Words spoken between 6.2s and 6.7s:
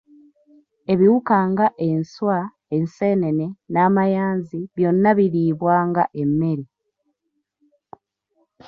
emmere."